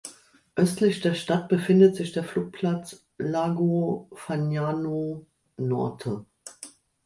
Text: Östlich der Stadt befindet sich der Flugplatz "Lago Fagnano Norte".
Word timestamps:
Östlich 0.55 1.01
der 1.01 1.13
Stadt 1.13 1.47
befindet 1.47 1.95
sich 1.95 2.11
der 2.11 2.23
Flugplatz 2.23 3.05
"Lago 3.19 4.09
Fagnano 4.15 5.27
Norte". 5.57 6.25